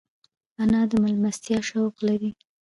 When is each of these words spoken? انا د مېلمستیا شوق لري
انا 0.61 0.81
د 0.89 0.91
مېلمستیا 1.03 1.57
شوق 1.69 1.95
لري 2.07 2.31